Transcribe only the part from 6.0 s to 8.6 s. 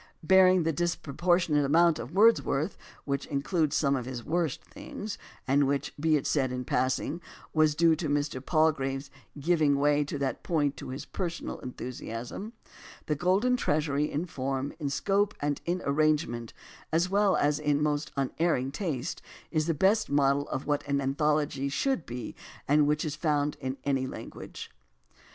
it said in passing, was due to Mr.